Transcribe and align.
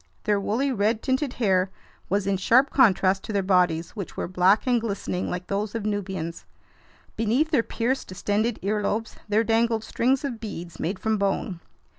Their 0.23 0.39
woolly, 0.39 0.71
red 0.71 1.03
tinted 1.03 1.33
hair 1.33 1.69
was 2.09 2.25
in 2.25 2.37
sharp 2.37 2.71
contrast 2.71 3.21
to 3.25 3.31
their 3.33 3.43
bodies, 3.43 3.91
which 3.91 4.17
were 4.17 4.27
black 4.27 4.65
and 4.65 4.81
glistening 4.81 5.29
like 5.29 5.45
those 5.45 5.75
of 5.75 5.85
Nubians. 5.85 6.43
Beneath 7.15 7.51
their 7.51 7.61
pierced, 7.61 8.07
distended 8.07 8.57
earlobes 8.63 9.17
there 9.29 9.43
dangled 9.43 9.83
strings 9.83 10.23
of 10.25 10.39
beads 10.39 10.79
made 10.79 10.97
from 10.97 11.19
bone. 11.19 11.59